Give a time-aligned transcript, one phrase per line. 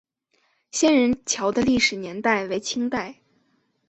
[0.71, 3.17] 仙人桥的历史年代为清代。